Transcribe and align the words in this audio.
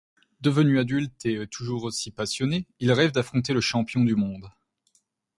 Devenu 0.41 0.79
adulte 0.79 1.27
et 1.27 1.45
toujours 1.45 1.83
aussi 1.83 2.09
passionné, 2.09 2.65
il 2.79 2.91
rêve 2.91 3.11
d'affronter 3.11 3.53
le 3.53 3.61
champion 3.61 4.03
du 4.03 4.15
monde. 4.15 4.49